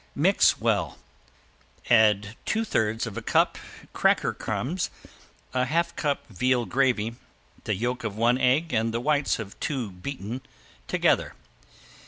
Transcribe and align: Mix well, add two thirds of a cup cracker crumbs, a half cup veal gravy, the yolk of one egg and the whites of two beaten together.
Mix 0.15 0.59
well, 0.59 0.97
add 1.87 2.35
two 2.43 2.65
thirds 2.65 3.05
of 3.05 3.17
a 3.17 3.21
cup 3.21 3.59
cracker 3.93 4.33
crumbs, 4.33 4.89
a 5.53 5.65
half 5.65 5.95
cup 5.95 6.25
veal 6.25 6.65
gravy, 6.65 7.17
the 7.65 7.75
yolk 7.75 8.03
of 8.03 8.15
one 8.17 8.39
egg 8.39 8.73
and 8.73 8.95
the 8.95 8.99
whites 8.99 9.37
of 9.37 9.59
two 9.59 9.91
beaten 9.91 10.41
together. 10.87 11.35